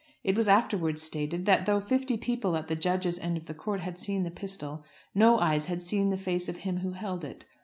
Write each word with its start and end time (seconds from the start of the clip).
It 0.23 0.35
was 0.35 0.47
afterwards 0.47 0.99
stated, 0.99 1.45
that 1.45 1.67
though 1.67 1.79
fifty 1.79 2.17
people 2.17 2.57
at 2.57 2.67
the 2.69 2.75
judge's 2.75 3.19
end 3.19 3.37
of 3.37 3.45
the 3.45 3.53
court 3.53 3.81
had 3.81 3.99
seen 3.99 4.23
the 4.23 4.31
pistol, 4.31 4.83
no 5.13 5.37
eyes 5.37 5.67
had 5.67 5.83
seen 5.83 6.09
the 6.09 6.17
face 6.17 6.49
of 6.49 6.57
him 6.57 6.77
who 6.77 6.93
held 6.93 7.23
it. 7.23 7.45